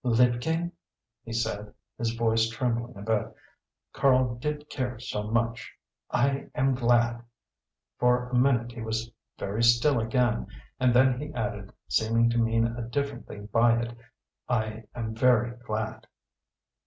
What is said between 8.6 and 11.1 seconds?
he was very still again, and